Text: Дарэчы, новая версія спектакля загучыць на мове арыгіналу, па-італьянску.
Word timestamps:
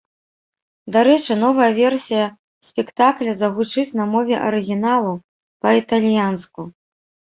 Дарэчы, 0.95 1.33
новая 1.45 1.67
версія 1.81 2.23
спектакля 2.69 3.31
загучыць 3.41 3.95
на 3.99 4.05
мове 4.15 4.35
арыгіналу, 4.49 5.13
па-італьянску. 5.67 6.61